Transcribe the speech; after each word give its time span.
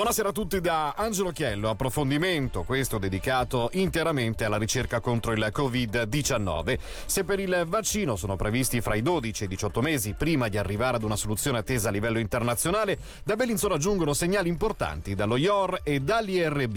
Buonasera 0.00 0.30
a 0.30 0.32
tutti 0.32 0.62
da 0.62 0.94
Angelo 0.96 1.30
Chiello, 1.30 1.68
approfondimento 1.68 2.62
questo 2.62 2.96
dedicato 2.96 3.68
interamente 3.74 4.46
alla 4.46 4.56
ricerca 4.56 4.98
contro 4.98 5.32
il 5.32 5.52
Covid-19. 5.54 6.78
Se 7.04 7.22
per 7.22 7.38
il 7.38 7.64
vaccino 7.66 8.16
sono 8.16 8.34
previsti 8.34 8.80
fra 8.80 8.94
i 8.94 9.02
12 9.02 9.42
e 9.42 9.44
i 9.44 9.48
18 9.50 9.82
mesi 9.82 10.14
prima 10.14 10.48
di 10.48 10.56
arrivare 10.56 10.96
ad 10.96 11.02
una 11.02 11.16
soluzione 11.16 11.58
attesa 11.58 11.90
a 11.90 11.92
livello 11.92 12.18
internazionale, 12.18 12.98
da 13.24 13.36
Bellinzona 13.36 13.76
giungono 13.76 14.14
segnali 14.14 14.48
importanti 14.48 15.14
dallo 15.14 15.36
IOR 15.36 15.80
e 15.82 16.00
dall'IRB. 16.00 16.76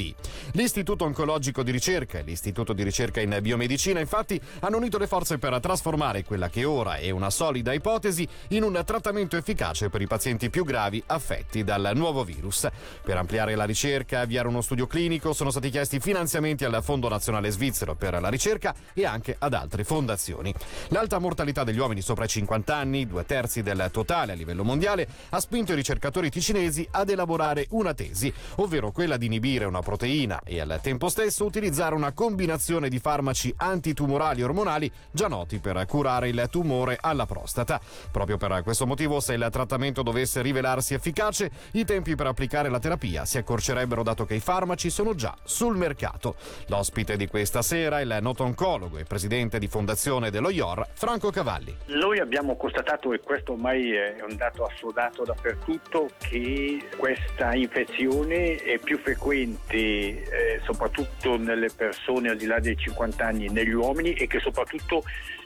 L'Istituto 0.51 1.05
Oncologico 1.05 1.63
di 1.63 1.71
Ricerca 1.71 2.19
e 2.19 2.23
l'Istituto 2.23 2.73
di 2.73 2.83
Ricerca 2.83 3.21
in 3.21 3.37
Biomedicina 3.41 4.01
infatti 4.01 4.37
hanno 4.59 4.75
unito 4.75 4.97
le 4.97 5.07
forze 5.07 5.37
per 5.37 5.57
trasformare 5.61 6.25
quella 6.25 6.49
che 6.49 6.65
ora 6.65 6.97
è 6.97 7.09
una 7.09 7.29
solida 7.29 7.71
ipotesi 7.71 8.27
in 8.49 8.63
un 8.63 8.81
trattamento 8.85 9.37
efficace 9.37 9.89
per 9.89 10.01
i 10.01 10.07
pazienti 10.07 10.49
più 10.49 10.65
gravi 10.65 11.01
affetti 11.05 11.63
dal 11.63 11.91
nuovo 11.95 12.25
virus. 12.25 12.67
Per 13.12 13.12
ampliare 13.17 13.55
la 13.55 13.65
ricerca 13.65 14.17
e 14.17 14.21
avviare 14.21 14.47
uno 14.47 14.61
studio 14.61 14.87
clinico 14.87 15.33
sono 15.33 15.51
stati 15.51 15.69
chiesti 15.69 15.99
finanziamenti 15.99 16.65
al 16.65 16.81
Fondo 16.81 17.07
Nazionale 17.07 17.51
Svizzero 17.51 17.95
per 17.95 18.19
la 18.19 18.29
ricerca 18.29 18.73
e 18.93 19.05
anche 19.05 19.35
ad 19.37 19.53
altre 19.53 19.83
fondazioni. 19.83 20.53
L'alta 20.89 21.19
mortalità 21.19 21.63
degli 21.63 21.77
uomini 21.77 22.01
sopra 22.01 22.25
i 22.25 22.27
50 22.27 22.75
anni, 22.75 23.05
due 23.05 23.25
terzi 23.25 23.61
del 23.61 23.89
totale 23.91 24.31
a 24.31 24.35
livello 24.35 24.63
mondiale, 24.63 25.07
ha 25.29 25.39
spinto 25.39 25.73
i 25.73 25.75
ricercatori 25.75 26.29
ticinesi 26.29 26.87
ad 26.91 27.09
elaborare 27.09 27.67
una 27.69 27.93
tesi, 27.93 28.33
ovvero 28.55 28.91
quella 28.91 29.17
di 29.17 29.27
inibire 29.27 29.65
una 29.65 29.81
proteina 29.81 30.41
e 30.43 30.59
al 30.59 30.79
tempo 30.81 31.09
stesso 31.09 31.45
utilizzare 31.45 31.95
una 31.95 32.13
combinazione 32.13 32.89
di 32.89 32.99
farmaci 32.99 33.53
antitumorali 33.55 34.41
ormonali 34.41 34.91
già 35.11 35.27
noti 35.27 35.59
per 35.59 35.85
curare 35.85 36.29
il 36.29 36.47
tumore 36.49 36.97
alla 36.99 37.25
prostata. 37.25 37.79
Proprio 38.11 38.37
per 38.37 38.61
questo 38.63 38.87
motivo, 38.87 39.19
se 39.19 39.33
il 39.33 39.47
trattamento 39.51 40.01
dovesse 40.01 40.41
rivelarsi 40.41 40.93
efficace, 40.93 41.51
i 41.73 41.85
tempi 41.85 42.15
per 42.15 42.27
applicare 42.27 42.69
la 42.69 42.79
terapia 42.79 43.01
terapia 43.03 43.25
si 43.25 43.37
accorcerebbero 43.37 44.01
dato 44.01 44.25
che 44.25 44.35
i 44.35 44.39
farmaci 44.39 44.89
sono 44.89 45.13
già 45.13 45.35
sul 45.43 45.75
mercato. 45.75 46.35
L'ospite 46.67 47.17
di 47.17 47.27
questa 47.27 47.61
sera 47.61 47.99
è 47.99 48.03
il 48.03 48.17
noto 48.21 48.43
oncologo 48.43 48.97
e 48.97 49.03
presidente 49.03 49.59
di 49.59 49.67
fondazione 49.67 50.31
dello 50.31 50.49
IOR, 50.49 50.87
Franco 50.93 51.29
Cavalli. 51.29 51.75
Noi 51.87 52.19
abbiamo 52.19 52.55
constatato, 52.55 53.11
e 53.13 53.19
questo 53.19 53.53
ormai 53.53 53.91
è 53.91 54.15
un 54.27 54.37
dato 54.37 54.63
assodato 54.63 55.23
dappertutto, 55.23 56.09
che 56.17 56.87
questa 56.95 57.53
infezione 57.53 58.55
è 58.55 58.79
più 58.79 58.97
frequente 58.97 59.75
eh, 59.75 60.61
soprattutto 60.63 61.37
nelle 61.37 61.69
persone 61.75 62.29
al 62.29 62.37
di 62.37 62.45
là 62.45 62.59
dei 62.59 62.77
50 62.77 63.25
anni, 63.25 63.49
negli 63.49 63.73
uomini 63.73 64.13
e 64.13 64.27
che 64.27 64.39
soprattutto 64.39 65.03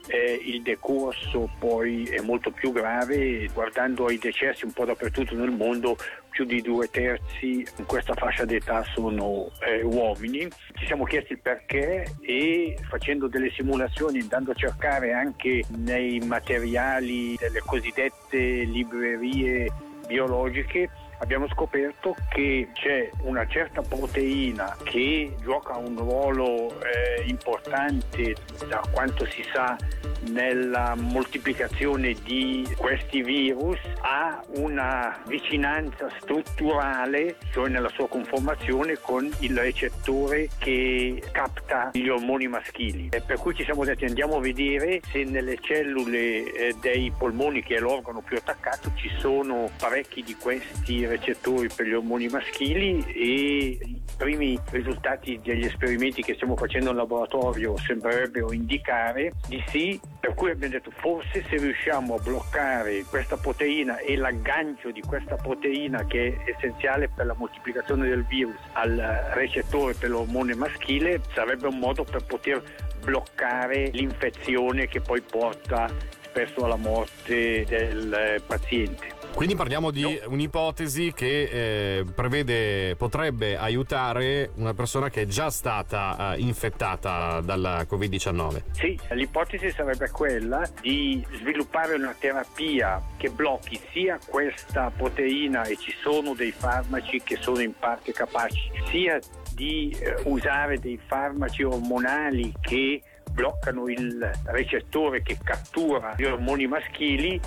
eh, 0.08 0.40
il 0.44 0.62
decorso 0.62 1.50
poi 1.60 2.06
è 2.06 2.22
molto 2.22 2.52
più 2.52 2.72
grave, 2.72 3.48
guardando 3.54 4.06
ai 4.06 4.18
decessi 4.18 4.66
un 4.66 4.72
po' 4.72 4.86
dappertutto 4.86 5.36
nel 5.36 5.52
mondo, 5.52 5.98
più 6.30 6.46
di 6.46 6.62
due 6.62 6.88
terzi 6.90 7.66
in 7.78 7.86
questa 7.86 8.14
fascia 8.14 8.46
d'età 8.46 8.84
sono 8.94 9.50
eh, 9.60 9.82
uomini. 9.82 10.48
Ci 10.76 10.86
siamo 10.86 11.04
chiesti 11.04 11.34
il 11.34 11.40
perché 11.40 12.16
e 12.22 12.78
facendo 12.88 13.28
delle 13.28 13.52
simulazioni, 13.52 14.20
andando 14.20 14.52
a 14.52 14.56
cercare 14.56 15.14
anche 15.14 15.64
nei 15.78 16.20
materiali 16.20 17.36
delle 17.40 17.60
cosiddette 17.66 18.38
librerie 18.38 19.68
biologiche, 20.08 20.90
abbiamo 21.20 21.48
scoperto 21.48 22.16
che 22.30 22.70
c'è 22.74 23.10
una 23.22 23.46
certa 23.48 23.82
proteina 23.82 24.76
che 24.84 25.36
gioca 25.42 25.76
un 25.78 25.98
ruolo 25.98 26.70
eh, 26.82 27.24
importante 27.28 28.36
da 28.68 28.82
quanto 28.92 29.26
si 29.26 29.44
sa 29.52 29.76
nella 30.30 30.96
moltiplicazione 30.96 32.16
di 32.24 32.68
questi 32.76 33.22
virus 33.22 33.80
ha 34.02 34.42
una 34.56 35.22
vicinanza 35.28 36.10
strutturale, 36.20 37.38
cioè 37.52 37.70
nella 37.70 37.90
sua 37.90 38.08
conformazione 38.08 38.98
con 39.00 39.30
il 39.40 39.58
recettore 39.58 40.50
che 40.58 41.22
capta 41.32 41.92
gli 41.94 42.08
ormoni 42.08 42.48
maschili. 42.48 43.10
E 43.12 43.22
per 43.22 43.38
cui 43.38 43.56
ci 43.56 43.64
siamo 43.64 43.84
detti 43.84 44.06
andiamo 44.06 44.38
a 44.38 44.40
vedere 44.40 45.02
se 45.12 45.24
nelle 45.24 45.58
cellule 45.62 46.52
eh, 46.54 46.76
dei 46.80 47.12
polmoni, 47.18 47.64
che 47.64 47.76
è 47.76 47.80
l'organo 47.80 48.22
più 48.22 48.38
attaccato, 48.38 48.92
ci 48.96 49.12
sono 49.20 49.70
parecchi 49.78 50.24
di 50.24 50.36
questi 50.36 51.06
recettori 51.06 51.70
per 51.74 51.88
gli 51.88 51.94
ormoni 51.94 52.28
maschili 52.28 53.06
e 53.14 53.78
i 53.82 54.02
primi 54.18 54.60
risultati 54.72 55.40
degli 55.44 55.66
esperimenti 55.66 56.24
che 56.24 56.34
stiamo 56.34 56.56
facendo 56.56 56.90
in 56.90 56.96
laboratorio 56.96 57.78
sembrerebbero 57.78 58.52
indicare 58.52 59.34
di 59.48 59.64
sì, 59.68 60.00
per 60.20 60.34
cui 60.34 60.52
abbiamo 60.52 60.74
detto 60.74 60.92
forse 60.92 61.44
se 61.48 61.58
riusciamo 61.58 62.16
a 62.16 62.20
bloccare 62.20 63.04
questa 63.04 63.38
proteina 63.38 63.98
e 64.00 64.16
l'aggancio 64.16 64.92
di 64.92 65.02
questa 65.02 65.36
proteina 65.36 66.06
che 66.06 66.38
è 66.46 66.52
essenziale 66.52 67.10
per 67.10 67.26
la 67.26 67.36
moltiplicazione 67.38 68.08
del 68.08 68.26
virus 68.26 68.58
al 68.74 68.96
recettore 69.34 69.94
per 69.94 70.10
l'ormone 70.10 70.56
maschile 70.56 71.22
sarebbe 71.34 71.68
un 71.68 71.78
modo 71.78 72.04
per 72.04 72.24
poter 72.26 72.62
bloccare 73.04 73.90
l'infezione 73.94 74.88
che 74.88 75.02
poi 75.02 75.22
porta 75.22 75.90
spesso 76.22 76.66
alla 76.66 76.76
morte 76.76 77.66
del 77.66 78.42
paziente. 78.46 79.17
Quindi 79.38 79.54
parliamo 79.54 79.92
di 79.92 80.20
un'ipotesi 80.26 81.14
che 81.14 81.44
eh, 82.00 82.06
prevede, 82.12 82.96
potrebbe 82.96 83.56
aiutare 83.56 84.50
una 84.56 84.74
persona 84.74 85.12
che 85.12 85.22
è 85.22 85.26
già 85.28 85.52
stata 85.52 86.34
eh, 86.34 86.40
infettata 86.40 87.40
dalla 87.42 87.86
Covid-19. 87.88 88.64
Sì, 88.72 89.00
l'ipotesi 89.12 89.70
sarebbe 89.70 90.10
quella 90.10 90.68
di 90.82 91.24
sviluppare 91.34 91.94
una 91.94 92.16
terapia 92.18 93.00
che 93.16 93.30
blocchi 93.30 93.80
sia 93.92 94.18
questa 94.26 94.90
proteina 94.90 95.66
e 95.66 95.78
ci 95.78 95.94
sono 96.02 96.34
dei 96.34 96.52
farmaci 96.52 97.22
che 97.22 97.38
sono 97.40 97.60
in 97.60 97.74
parte 97.78 98.14
capaci, 98.14 98.72
sia 98.90 99.20
di 99.54 99.96
eh, 100.00 100.16
usare 100.24 100.80
dei 100.80 101.00
farmaci 101.06 101.62
ormonali 101.62 102.52
che 102.60 103.04
bloccano 103.30 103.88
il 103.88 104.32
recettore 104.46 105.22
che 105.22 105.38
cattura 105.44 106.16
gli 106.18 106.24
ormoni 106.24 106.66
maschili 106.66 107.40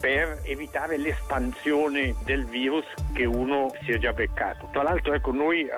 per 0.00 0.40
evitare 0.44 0.96
l'espansione 0.96 2.14
del 2.24 2.44
virus 2.44 2.84
che 3.12 3.24
uno 3.24 3.72
si 3.84 3.92
è 3.92 3.98
già 3.98 4.12
beccato. 4.12 4.68
Tra 4.72 4.82
l'altro 4.82 5.14
ecco, 5.14 5.32
noi 5.32 5.62
eh, 5.62 5.70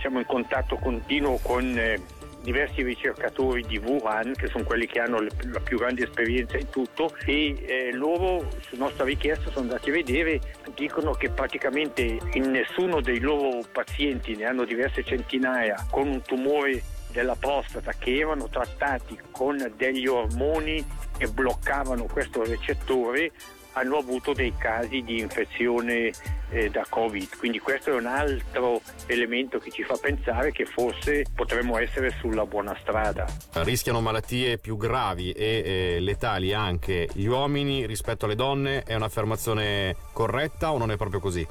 siamo 0.00 0.18
in 0.18 0.26
contatto 0.26 0.76
continuo 0.76 1.38
con 1.42 1.78
eh, 1.78 2.00
diversi 2.42 2.82
ricercatori 2.82 3.64
di 3.66 3.78
Wuhan, 3.78 4.34
che 4.34 4.48
sono 4.48 4.64
quelli 4.64 4.86
che 4.86 5.00
hanno 5.00 5.20
la 5.20 5.60
più 5.60 5.78
grande 5.78 6.04
esperienza 6.04 6.58
in 6.58 6.68
tutto, 6.70 7.14
e 7.24 7.64
eh, 7.66 7.92
loro 7.92 8.48
su 8.60 8.76
nostra 8.76 9.04
richiesta 9.04 9.50
sono 9.50 9.68
andati 9.68 9.90
a 9.90 9.92
vedere, 9.92 10.40
dicono 10.74 11.12
che 11.12 11.30
praticamente 11.30 12.18
in 12.32 12.50
nessuno 12.50 13.00
dei 13.00 13.20
loro 13.20 13.60
pazienti, 13.70 14.34
ne 14.36 14.44
hanno 14.44 14.64
diverse 14.64 15.04
centinaia, 15.04 15.86
con 15.90 16.08
un 16.08 16.20
tumore 16.22 16.82
della 17.12 17.36
prostata 17.36 17.92
che 17.92 18.18
erano 18.18 18.48
trattati 18.48 19.18
con 19.30 19.72
degli 19.76 20.06
ormoni 20.06 20.84
e 21.18 21.28
bloccavano 21.28 22.04
questo 22.04 22.42
recettore 22.44 23.30
hanno 23.72 23.96
avuto 23.96 24.32
dei 24.32 24.52
casi 24.56 25.02
di 25.02 25.18
infezione 25.18 26.10
eh, 26.50 26.68
da 26.70 26.84
Covid. 26.88 27.36
Quindi 27.38 27.58
questo 27.58 27.90
è 27.90 27.94
un 27.94 28.06
altro 28.06 28.80
elemento 29.06 29.58
che 29.58 29.70
ci 29.70 29.82
fa 29.82 29.96
pensare 30.00 30.52
che 30.52 30.66
forse 30.66 31.24
potremmo 31.34 31.78
essere 31.78 32.10
sulla 32.18 32.44
buona 32.44 32.76
strada. 32.80 33.26
Rischiano 33.54 34.00
malattie 34.00 34.58
più 34.58 34.76
gravi 34.76 35.32
e 35.32 35.62
eh, 35.64 36.00
letali 36.00 36.52
anche 36.52 37.08
gli 37.12 37.26
uomini 37.26 37.86
rispetto 37.86 38.26
alle 38.26 38.34
donne? 38.34 38.82
È 38.82 38.94
un'affermazione 38.94 39.96
corretta 40.12 40.72
o 40.72 40.78
non 40.78 40.90
è 40.90 40.96
proprio 40.96 41.20
così? 41.20 41.46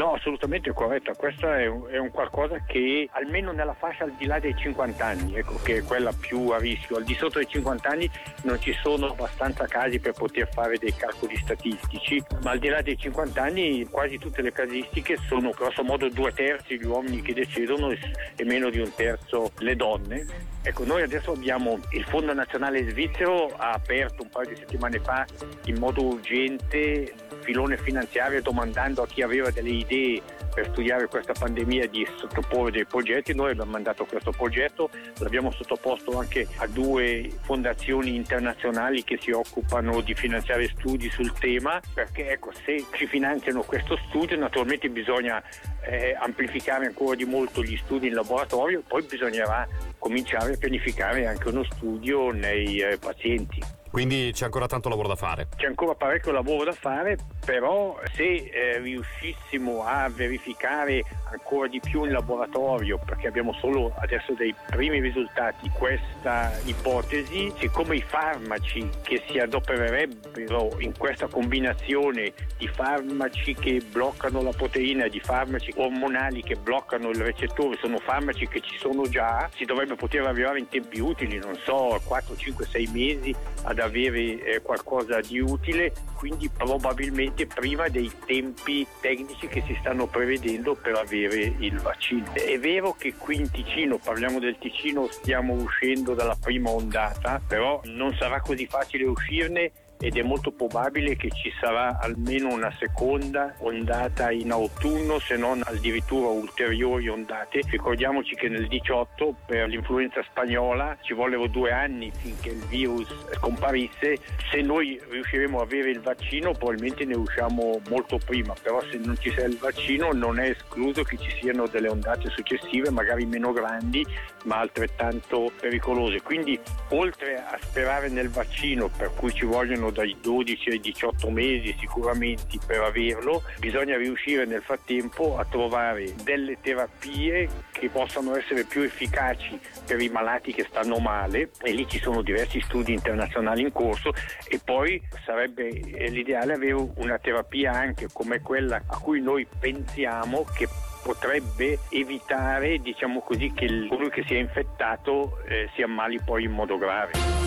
No, 0.00 0.14
assolutamente 0.14 0.72
corretta. 0.72 1.12
Questo 1.12 1.52
è 1.52 1.66
un, 1.66 1.86
è 1.90 1.98
un, 1.98 2.10
qualcosa 2.10 2.58
che 2.66 3.06
almeno 3.12 3.52
nella 3.52 3.74
fascia 3.74 4.04
al 4.04 4.14
di 4.16 4.24
là 4.24 4.38
dei 4.38 4.56
50 4.56 5.04
anni, 5.04 5.36
ecco, 5.36 5.60
che 5.62 5.76
è 5.76 5.82
quella 5.82 6.10
più 6.18 6.48
a 6.48 6.56
rischio. 6.56 6.96
Al 6.96 7.04
di 7.04 7.14
sotto 7.14 7.36
dei 7.36 7.46
50 7.46 7.86
anni 7.86 8.10
non 8.44 8.58
ci 8.62 8.72
sono 8.82 9.08
abbastanza 9.08 9.66
casi 9.66 10.00
per 10.00 10.14
poter 10.14 10.48
fare 10.50 10.78
dei 10.78 10.94
calcoli 10.96 11.36
statistici, 11.36 12.24
ma 12.42 12.52
al 12.52 12.58
di 12.58 12.68
là 12.68 12.80
dei 12.80 12.96
50 12.96 13.42
anni 13.42 13.86
quasi 13.90 14.16
tutte 14.16 14.40
le 14.40 14.52
casistiche 14.52 15.18
sono 15.28 15.50
grosso 15.50 15.82
modo 15.82 16.08
due 16.08 16.32
terzi 16.32 16.78
gli 16.78 16.86
uomini 16.86 17.20
che 17.20 17.34
decidono 17.34 17.90
e 17.90 18.44
meno 18.44 18.70
di 18.70 18.78
un 18.78 18.90
terzo 18.94 19.52
le 19.58 19.76
donne. 19.76 20.48
Ecco, 20.62 20.84
noi 20.84 21.02
adesso 21.02 21.32
abbiamo 21.32 21.78
il 21.90 22.04
Fondo 22.04 22.32
Nazionale 22.32 22.88
Svizzero 22.88 23.48
ha 23.56 23.72
aperto 23.72 24.22
un 24.22 24.28
paio 24.30 24.48
di 24.48 24.56
settimane 24.56 24.98
fa 24.98 25.26
in 25.64 25.78
modo 25.78 26.04
urgente 26.04 27.14
filone 27.40 27.76
finanziario 27.78 28.42
domandando 28.42 29.02
a 29.02 29.06
chi 29.06 29.22
aveva 29.22 29.50
delle 29.50 29.70
idee 29.70 30.22
per 30.52 30.68
studiare 30.70 31.06
questa 31.06 31.32
pandemia 31.32 31.86
di 31.86 32.06
sottoporre 32.16 32.70
dei 32.70 32.84
progetti. 32.84 33.34
Noi 33.34 33.52
abbiamo 33.52 33.70
mandato 33.70 34.04
questo 34.04 34.32
progetto, 34.32 34.90
l'abbiamo 35.18 35.50
sottoposto 35.52 36.18
anche 36.18 36.46
a 36.56 36.66
due 36.66 37.30
fondazioni 37.42 38.14
internazionali 38.16 39.04
che 39.04 39.18
si 39.20 39.30
occupano 39.30 40.00
di 40.00 40.14
finanziare 40.14 40.68
studi 40.68 41.08
sul 41.10 41.32
tema, 41.32 41.80
perché 41.94 42.30
ecco, 42.30 42.50
se 42.64 42.84
ci 42.92 43.06
finanziano 43.06 43.62
questo 43.62 43.96
studio 44.08 44.36
naturalmente 44.36 44.88
bisogna 44.88 45.42
eh, 45.82 46.16
amplificare 46.18 46.86
ancora 46.86 47.14
di 47.14 47.24
molto 47.24 47.62
gli 47.62 47.76
studi 47.76 48.08
in 48.08 48.14
laboratorio, 48.14 48.82
poi 48.86 49.02
bisognerà 49.02 49.66
cominciare 49.98 50.54
a 50.54 50.56
pianificare 50.56 51.26
anche 51.26 51.48
uno 51.48 51.64
studio 51.64 52.30
nei 52.30 52.80
eh, 52.80 52.98
pazienti. 52.98 53.79
Quindi 53.90 54.30
c'è 54.32 54.44
ancora 54.44 54.66
tanto 54.66 54.88
lavoro 54.88 55.08
da 55.08 55.16
fare. 55.16 55.48
C'è 55.56 55.66
ancora 55.66 55.94
parecchio 55.94 56.30
lavoro 56.30 56.64
da 56.64 56.72
fare, 56.72 57.18
però 57.44 57.98
se 58.14 58.22
eh, 58.22 58.78
riuscissimo 58.78 59.84
a 59.84 60.08
verificare 60.08 61.02
ancora 61.32 61.66
di 61.66 61.80
più 61.80 62.04
in 62.04 62.12
laboratorio, 62.12 63.00
perché 63.04 63.26
abbiamo 63.26 63.52
solo 63.54 63.92
adesso 63.98 64.32
dei 64.34 64.54
primi 64.68 65.00
risultati, 65.00 65.68
questa 65.70 66.52
ipotesi, 66.64 67.52
siccome 67.58 67.96
i 67.96 68.02
farmaci 68.02 68.88
che 69.02 69.22
si 69.26 69.38
adopererebbero 69.38 70.76
in 70.78 70.96
questa 70.96 71.26
combinazione 71.26 72.32
di 72.58 72.68
farmaci 72.68 73.54
che 73.54 73.82
bloccano 73.90 74.40
la 74.42 74.52
proteina 74.52 75.04
e 75.04 75.10
di 75.10 75.20
farmaci 75.20 75.72
ormonali 75.76 76.42
che 76.42 76.54
bloccano 76.54 77.10
il 77.10 77.22
recettore, 77.22 77.76
sono 77.80 77.98
farmaci 77.98 78.46
che 78.46 78.60
ci 78.60 78.78
sono 78.78 79.08
già, 79.08 79.50
si 79.56 79.64
dovrebbe 79.64 79.96
poter 79.96 80.26
arrivare 80.26 80.60
in 80.60 80.68
tempi 80.68 81.00
utili, 81.00 81.38
non 81.38 81.56
so, 81.56 82.00
4, 82.04 82.36
5, 82.36 82.66
6 82.66 82.86
mesi 82.92 83.34
ad 83.64 83.78
avere 83.80 84.42
eh, 84.44 84.60
qualcosa 84.62 85.20
di 85.20 85.40
utile, 85.40 85.92
quindi 86.14 86.48
probabilmente 86.48 87.46
prima 87.46 87.88
dei 87.88 88.10
tempi 88.26 88.86
tecnici 89.00 89.46
che 89.48 89.62
si 89.66 89.76
stanno 89.80 90.06
prevedendo 90.06 90.74
per 90.74 90.94
avere 90.94 91.54
il 91.58 91.78
vaccino. 91.78 92.32
È 92.32 92.58
vero 92.58 92.94
che 92.98 93.14
qui 93.14 93.36
in 93.36 93.50
Ticino, 93.50 93.98
parliamo 93.98 94.38
del 94.38 94.58
Ticino, 94.58 95.08
stiamo 95.10 95.54
uscendo 95.54 96.14
dalla 96.14 96.36
prima 96.40 96.70
ondata, 96.70 97.40
però 97.46 97.80
non 97.84 98.14
sarà 98.14 98.40
così 98.40 98.66
facile 98.66 99.04
uscirne 99.04 99.72
ed 100.00 100.16
è 100.16 100.22
molto 100.22 100.50
probabile 100.50 101.14
che 101.14 101.28
ci 101.30 101.52
sarà 101.60 101.98
almeno 102.00 102.48
una 102.48 102.74
seconda 102.78 103.54
ondata 103.58 104.30
in 104.30 104.50
autunno, 104.50 105.18
se 105.18 105.36
non 105.36 105.60
addirittura 105.64 106.28
ulteriori 106.28 107.08
ondate. 107.08 107.60
Ricordiamoci 107.68 108.34
che 108.34 108.48
nel 108.48 108.66
18 108.66 109.34
per 109.46 109.68
l'influenza 109.68 110.22
spagnola 110.22 110.96
ci 111.02 111.12
vollero 111.12 111.46
due 111.48 111.70
anni 111.70 112.10
finché 112.14 112.50
il 112.50 112.64
virus 112.66 113.08
scomparisse. 113.34 114.18
Se 114.50 114.62
noi 114.62 114.98
riusciremo 115.10 115.60
a 115.60 115.62
avere 115.62 115.90
il 115.90 116.00
vaccino 116.00 116.52
probabilmente 116.52 117.04
ne 117.04 117.16
usciamo 117.16 117.80
molto 117.88 118.18
prima, 118.24 118.54
però 118.60 118.80
se 118.90 118.98
non 118.98 119.16
ci 119.18 119.30
sia 119.30 119.44
il 119.44 119.58
vaccino 119.58 120.12
non 120.12 120.38
è 120.38 120.50
escluso 120.50 121.02
che 121.02 121.18
ci 121.18 121.30
siano 121.40 121.66
delle 121.66 121.88
ondate 121.88 122.30
successive, 122.30 122.90
magari 122.90 123.26
meno 123.26 123.52
grandi, 123.52 124.04
ma 124.44 124.58
altrettanto 124.60 125.52
pericolose. 125.60 126.22
Quindi 126.22 126.58
oltre 126.90 127.36
a 127.36 127.58
sperare 127.60 128.08
nel 128.08 128.30
vaccino 128.30 128.88
per 128.88 129.12
cui 129.14 129.32
ci 129.34 129.44
vogliono 129.44 129.89
dai 129.90 130.16
12 130.20 130.70
ai 130.70 130.80
18 130.80 131.30
mesi 131.30 131.74
sicuramente 131.78 132.58
per 132.66 132.80
averlo, 132.80 133.42
bisogna 133.58 133.96
riuscire 133.96 134.44
nel 134.46 134.62
frattempo 134.62 135.38
a 135.38 135.44
trovare 135.44 136.14
delle 136.22 136.58
terapie 136.60 137.48
che 137.72 137.88
possano 137.88 138.36
essere 138.36 138.64
più 138.64 138.82
efficaci 138.82 139.58
per 139.86 140.00
i 140.00 140.08
malati 140.08 140.52
che 140.52 140.66
stanno 140.68 140.98
male. 140.98 141.50
E 141.62 141.72
lì 141.72 141.86
ci 141.88 141.98
sono 141.98 142.22
diversi 142.22 142.60
studi 142.60 142.92
internazionali 142.92 143.62
in 143.62 143.72
corso. 143.72 144.12
E 144.48 144.60
poi 144.62 145.00
sarebbe 145.24 145.68
l'ideale 145.68 146.54
avere 146.54 146.90
una 146.96 147.18
terapia 147.18 147.72
anche 147.72 148.08
come 148.12 148.40
quella 148.40 148.82
a 148.86 148.98
cui 148.98 149.20
noi 149.20 149.46
pensiamo 149.58 150.44
che 150.56 150.68
potrebbe 151.02 151.78
evitare 151.88 152.78
diciamo 152.78 153.20
così 153.20 153.52
che 153.54 153.86
colui 153.88 154.10
che 154.10 154.22
si 154.26 154.34
è 154.34 154.38
infettato 154.38 155.38
eh, 155.46 155.70
si 155.74 155.82
ammali 155.82 156.20
poi 156.22 156.44
in 156.44 156.52
modo 156.52 156.76
grave. 156.76 157.39